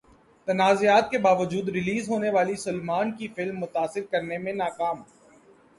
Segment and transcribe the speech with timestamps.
[0.47, 5.03] تنازعات کے باوجود ریلیز ہونے والی سلمان کی فلم متاثر کرنے میں ناکام